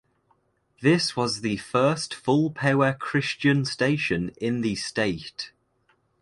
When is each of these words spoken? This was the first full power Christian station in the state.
This 0.81 1.15
was 1.15 1.41
the 1.41 1.57
first 1.57 2.15
full 2.15 2.49
power 2.49 2.91
Christian 2.91 3.65
station 3.65 4.31
in 4.41 4.61
the 4.61 4.73
state. 4.73 5.51